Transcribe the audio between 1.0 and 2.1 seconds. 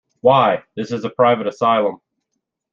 a private asylum!